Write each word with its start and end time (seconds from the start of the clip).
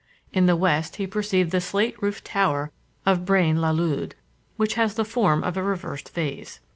In 0.33 0.47
the 0.47 0.55
west 0.55 0.95
he 0.95 1.05
perceived 1.05 1.51
the 1.51 1.61
slate 1.61 1.95
roofed 2.01 2.25
tower 2.25 2.71
of 3.05 3.23
Braine 3.23 3.61
l'Alleud, 3.61 4.13
which 4.57 4.73
has 4.73 4.95
the 4.95 5.05
form 5.05 5.43
of 5.43 5.57
a 5.57 5.61
reversed 5.61 6.09
vase. 6.15 6.59